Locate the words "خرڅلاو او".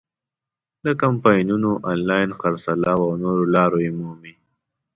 2.39-3.11